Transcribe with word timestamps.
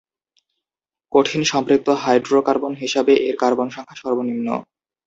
কঠিন 1.13 1.41
সম্পৃক্ত 1.51 1.87
হাইড্রোকার্বন 2.03 2.73
হিসাবে 2.81 3.13
এর 3.27 3.35
কার্বন 3.41 3.67
সংখ্যা 3.75 3.97
সর্বনিম্ন। 4.01 4.47